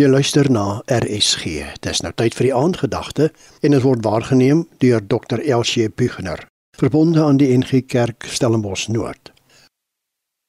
Jy 0.00 0.06
luister 0.08 0.48
na 0.48 0.78
RSG. 0.88 1.58
Dis 1.84 1.98
nou 2.00 2.10
tyd 2.16 2.32
vir 2.32 2.46
die 2.46 2.54
aandgedagte 2.56 3.26
en 3.60 3.74
dit 3.74 3.82
word 3.84 4.06
waargeneem 4.06 4.62
deur 4.80 5.02
Dr. 5.04 5.42
Elsie 5.44 5.90
Buchner, 5.92 6.46
verbonde 6.80 7.20
aan 7.20 7.36
die 7.36 7.50
NG 7.52 7.82
Kerk 7.84 8.24
Stellenbosch 8.24 8.86
Noord. 8.88 9.34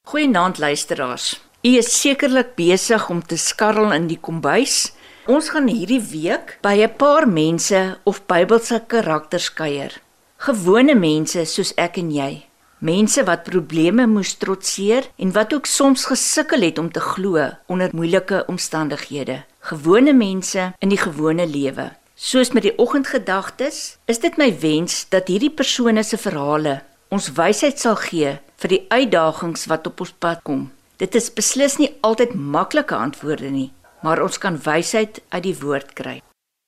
Goeienaand 0.07 0.61
luisteraars. 0.63 1.33
U 1.67 1.73
is 1.81 1.91
sekerlik 1.91 2.53
besig 2.55 3.09
om 3.11 3.19
te 3.19 3.35
skarrel 3.35 3.91
in 3.91 4.07
die 4.07 4.21
kombuis. 4.23 4.93
Ons 5.27 5.51
gaan 5.51 5.67
hierdie 5.67 5.99
week 6.13 6.55
by 6.63 6.77
'n 6.87 6.95
paar 6.95 7.27
mense 7.27 7.99
of 8.05 8.23
Bybelse 8.31 8.83
karakters 8.87 9.51
kuier. 9.53 9.99
Gewone 10.47 10.95
mense 10.95 11.45
soos 11.45 11.73
ek 11.75 11.97
en 11.97 12.11
jy. 12.11 12.45
Mense 12.81 13.21
wat 13.27 13.43
probleme 13.45 14.07
moes 14.09 14.33
trotseer 14.41 15.05
en 15.21 15.31
wat 15.35 15.53
ook 15.53 15.67
soms 15.69 16.07
gesukkel 16.09 16.63
het 16.65 16.79
om 16.81 16.91
te 16.91 16.99
glo 16.99 17.43
onder 17.69 17.93
moeilike 17.93 18.43
omstandighede. 18.49 19.43
Gewone 19.69 20.13
mense 20.13 20.71
in 20.79 20.89
die 20.89 20.97
gewone 20.97 21.45
lewe. 21.47 21.91
Soos 22.15 22.51
met 22.51 22.65
die 22.65 22.73
oggendgedagtes, 22.81 23.97
is 24.05 24.19
dit 24.19 24.37
my 24.37 24.49
wens 24.59 25.05
dat 25.13 25.29
hierdie 25.29 25.53
persone 25.53 26.01
se 26.03 26.17
verhale 26.17 26.79
ons 27.11 27.27
wysheid 27.35 27.77
sal 27.79 27.97
gee 27.99 28.33
vir 28.63 28.71
die 28.71 28.81
uitdagings 28.89 29.67
wat 29.69 29.87
op 29.89 30.01
ons 30.01 30.13
pad 30.23 30.41
kom. 30.47 30.69
Dit 30.97 31.15
is 31.19 31.29
beslis 31.33 31.77
nie 31.77 31.91
altyd 32.07 32.33
maklike 32.33 32.95
antwoorde 32.95 33.49
nie, 33.51 33.69
maar 34.01 34.21
ons 34.23 34.39
kan 34.41 34.57
wysheid 34.65 35.19
uit 35.29 35.43
die 35.43 35.57
woord 35.61 35.93
kry. 35.97 36.21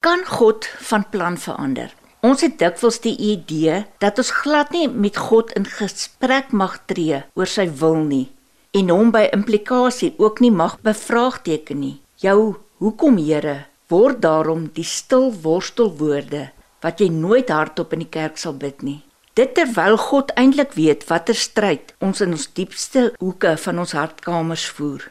Kan 0.04 0.26
God 0.28 0.68
van 0.90 1.06
plan 1.10 1.38
verander? 1.40 1.94
Ons 2.24 2.40
het 2.46 2.56
dikwels 2.56 3.02
die 3.04 3.18
idee 3.20 3.82
dat 4.00 4.20
ons 4.22 4.32
glad 4.32 4.72
nie 4.72 4.86
met 4.88 5.18
God 5.20 5.52
in 5.60 5.66
gesprek 5.68 6.54
mag 6.56 6.78
tree 6.88 7.20
oor 7.36 7.50
sy 7.50 7.66
wil 7.82 8.00
nie 8.00 8.30
en 8.74 8.90
hom 8.90 9.12
by 9.14 9.28
implikasie 9.36 10.14
ook 10.18 10.40
nie 10.42 10.52
mag 10.52 10.80
bevraagteken 10.88 11.78
nie. 11.80 11.98
Jou 12.18 12.56
hoekom 12.82 13.20
Here 13.20 13.66
word 13.92 14.22
daarom 14.24 14.70
die 14.74 14.88
stil 14.88 15.34
worstelwoorde 15.44 16.48
wat 16.84 17.04
jy 17.04 17.10
nooit 17.12 17.52
hardop 17.52 17.94
in 17.94 18.06
die 18.06 18.14
kerk 18.16 18.40
sal 18.40 18.56
bid 18.56 18.82
nie. 18.88 19.04
Dit 19.36 19.54
terwyl 19.58 20.00
God 20.00 20.32
eintlik 20.40 20.74
weet 20.80 21.06
watter 21.12 21.36
stryd 21.38 21.94
ons 22.00 22.24
in 22.24 22.34
ons 22.38 22.50
diepste 22.56 23.12
hoeke 23.20 23.58
van 23.66 23.84
ons 23.84 23.96
hartkamers 24.00 24.66
voer. 24.78 25.10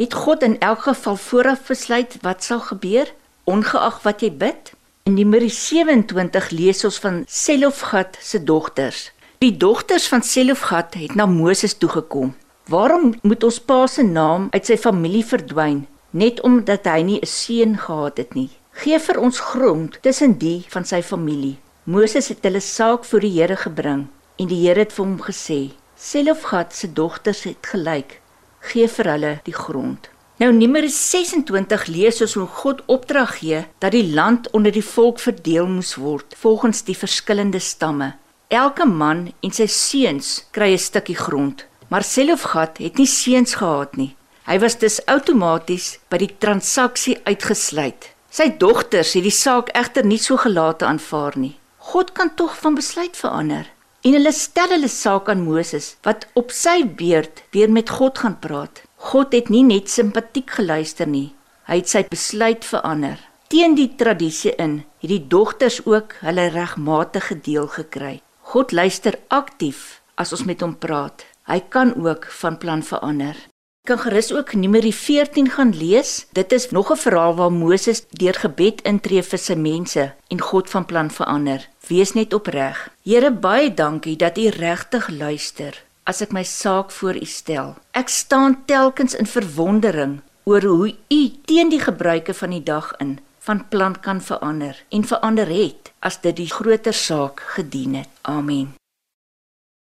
Het 0.00 0.14
God 0.24 0.42
in 0.42 0.58
elk 0.60 0.86
geval 0.90 1.18
vooraf 1.20 1.66
besluit 1.70 2.18
wat 2.26 2.42
sal 2.42 2.60
gebeur 2.66 3.14
ongeag 3.46 4.02
wat 4.04 4.22
jy 4.26 4.30
bid? 4.42 4.72
In 5.02 5.16
Numeri 5.18 5.48
27 5.50 6.52
lees 6.54 6.84
ons 6.86 6.96
van 7.02 7.16
Selofgat 7.26 8.18
se 8.22 8.38
dogters. 8.46 9.08
Die 9.42 9.56
dogters 9.58 10.04
van 10.06 10.22
Selofgat 10.22 10.94
het 10.94 11.16
na 11.18 11.26
Moses 11.26 11.74
toe 11.74 11.88
gekom. 11.90 12.28
Waarom 12.70 13.08
moet 13.26 13.42
ons 13.42 13.58
pa 13.58 13.80
se 13.90 14.04
naam 14.06 14.46
uit 14.52 14.70
sy 14.70 14.76
familie 14.78 15.24
verdwyn 15.26 15.80
net 16.14 16.38
omdat 16.46 16.86
hy 16.86 17.02
nie 17.08 17.18
'n 17.18 17.26
seun 17.26 17.74
gehad 17.82 18.22
het 18.22 18.38
nie? 18.38 18.50
Geef 18.84 19.10
vir 19.10 19.18
ons 19.18 19.40
grond 19.40 19.98
tussen 20.02 20.38
die 20.38 20.62
van 20.68 20.84
sy 20.84 21.02
familie. 21.02 21.58
Moses 21.82 22.28
het 22.28 22.46
hulle 22.46 22.60
saak 22.60 23.04
voor 23.04 23.26
die 23.26 23.34
Here 23.40 23.56
gebring 23.56 24.06
en 24.38 24.46
die 24.46 24.62
Here 24.62 24.86
het 24.86 24.92
vir 24.92 25.04
hom 25.04 25.18
gesê: 25.18 25.72
Selofgat 25.96 26.74
se 26.74 26.92
dogters 26.92 27.42
het 27.42 27.66
gelyk. 27.66 28.20
Geef 28.60 28.92
vir 29.02 29.10
hulle 29.10 29.40
die 29.42 29.58
grond. 29.64 30.11
Nou 30.42 30.50
Numeri 30.50 30.88
26 30.90 31.84
lees 31.86 32.16
ons 32.24 32.32
hoe 32.34 32.48
God 32.50 32.80
opdrag 32.90 33.36
gee 33.38 33.60
dat 33.78 33.92
die 33.94 34.08
land 34.10 34.48
onder 34.58 34.72
die 34.74 34.82
volk 34.82 35.20
verdeel 35.22 35.68
moes 35.70 35.92
word 35.94 36.34
volgens 36.40 36.80
die 36.88 36.96
verskillende 36.98 37.60
stamme. 37.62 38.08
Elke 38.50 38.82
man 38.82 39.28
en 39.38 39.54
sy 39.54 39.68
seuns 39.70 40.32
kry 40.50 40.72
'n 40.72 40.82
stukkie 40.82 41.14
grond, 41.14 41.62
maar 41.90 42.02
Selofgat 42.02 42.82
het 42.82 42.98
nie 42.98 43.06
seuns 43.06 43.54
gehad 43.54 43.96
nie. 43.96 44.16
Hy 44.50 44.58
was 44.58 44.78
dus 44.78 44.98
outomaties 45.06 46.00
by 46.10 46.18
die 46.18 46.34
transaksie 46.38 47.16
uitgesluit. 47.24 48.10
Sy 48.30 48.48
dogters 48.58 49.14
het 49.14 49.22
die 49.22 49.38
saak 49.44 49.70
egter 49.78 50.04
nie 50.04 50.18
so 50.18 50.36
gelate 50.36 50.84
aanvaar 50.84 51.38
nie. 51.38 51.56
God 51.78 52.12
kan 52.12 52.34
tog 52.34 52.58
van 52.58 52.74
besluit 52.74 53.16
verander. 53.16 53.70
En 54.02 54.12
hulle 54.12 54.32
stel 54.32 54.68
hulle 54.68 54.88
saak 54.88 55.28
aan 55.28 55.44
Moses 55.44 55.96
wat 56.02 56.26
op 56.34 56.50
sy 56.50 56.82
beurt 56.84 57.42
weer 57.52 57.70
met 57.70 57.90
God 57.90 58.18
gaan 58.18 58.38
praat. 58.38 58.82
God 59.02 59.32
het 59.34 59.48
nie 59.50 59.64
net 59.66 59.90
simpatiek 59.90 60.52
geluister 60.60 61.08
nie. 61.10 61.32
Hy 61.66 61.80
het 61.80 61.90
sy 61.90 62.04
besluit 62.06 62.62
verander. 62.62 63.18
Teen 63.50 63.74
die 63.74 63.88
tradisie 63.98 64.52
in 64.62 64.84
het 65.02 65.10
die 65.10 65.24
dogters 65.26 65.80
ook 65.90 66.14
hulle 66.22 66.44
regmatige 66.54 67.40
deel 67.42 67.66
gekry. 67.66 68.20
God 68.54 68.70
luister 68.72 69.18
aktief 69.26 70.00
as 70.14 70.30
ons 70.36 70.46
met 70.46 70.62
hom 70.62 70.76
praat. 70.78 71.26
Hy 71.50 71.58
kan 71.74 71.96
ook 71.98 72.30
van 72.30 72.60
plan 72.62 72.86
verander. 72.86 73.34
Kan 73.82 73.98
gerus 73.98 74.30
ook 74.30 74.54
Numeri 74.54 74.92
14 74.94 75.50
gaan 75.50 75.74
lees. 75.74 76.28
Dit 76.32 76.52
is 76.52 76.70
nog 76.70 76.92
'n 76.92 77.02
verhaal 77.02 77.34
waar 77.34 77.52
Moses 77.52 78.06
deur 78.08 78.34
gebed 78.34 78.82
intree 78.86 79.22
vir 79.22 79.38
sy 79.38 79.54
mense 79.54 80.14
en 80.30 80.40
God 80.40 80.70
van 80.70 80.86
plan 80.86 81.10
verander. 81.10 81.68
Wees 81.88 82.12
net 82.12 82.34
opreg. 82.34 82.90
Here, 83.02 83.30
baie 83.32 83.74
dankie 83.74 84.16
dat 84.16 84.38
U 84.38 84.48
regtig 84.48 85.08
luister 85.08 85.82
as 86.04 86.22
ek 86.22 86.32
my 86.32 86.42
saak 86.44 86.90
voor 86.90 87.16
u 87.16 87.24
stel. 87.24 87.74
Ek 87.92 88.08
staan 88.08 88.64
telkens 88.66 89.14
in 89.14 89.26
verwondering 89.26 90.20
oor 90.44 90.62
hoe 90.62 90.94
u 91.08 91.22
teen 91.44 91.70
die 91.70 91.80
gebruike 91.80 92.34
van 92.34 92.50
die 92.50 92.62
dag 92.62 92.92
in 92.98 93.18
van 93.42 93.68
plan 93.68 94.00
kan 94.00 94.20
verander 94.22 94.84
en 94.88 95.04
verander 95.04 95.48
het 95.50 95.90
as 95.98 96.20
dit 96.20 96.36
die 96.36 96.50
groter 96.50 96.94
saak 96.94 97.42
gedien 97.56 97.94
het. 97.94 98.08
Amen. 98.22 98.74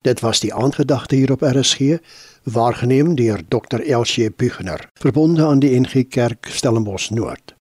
Dit 0.04 0.20
was 0.20 0.40
die 0.40 0.54
aandgedagte 0.54 1.16
hier 1.16 1.32
op 1.32 1.42
RSG, 1.42 1.98
waargeneem 2.42 3.14
deur 3.14 3.42
Dr. 3.48 3.80
Elsie 3.80 4.30
Buchner, 4.30 4.88
verbonde 5.00 5.46
aan 5.46 5.58
die 5.58 5.80
NG 5.80 6.08
Kerk 6.08 6.46
Stellenbosch 6.50 7.10
Noord. 7.10 7.57